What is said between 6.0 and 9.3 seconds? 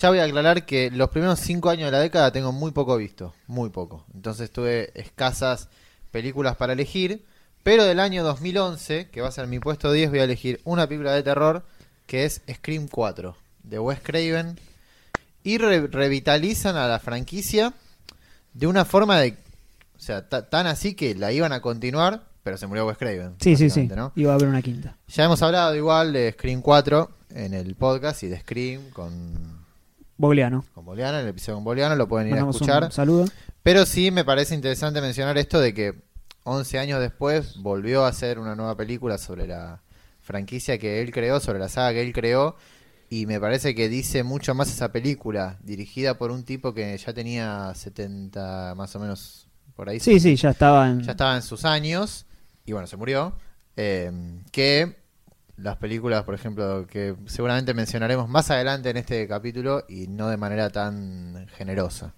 películas para elegir, pero del año 2011, que va